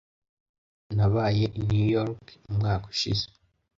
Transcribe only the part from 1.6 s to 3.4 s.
New York umwaka ushize.